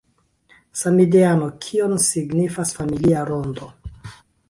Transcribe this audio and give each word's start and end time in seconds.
Samideano, 0.81 1.51
kion 1.67 1.95
signifas 2.07 2.75
familia 2.81 3.31
rondo 3.33 3.73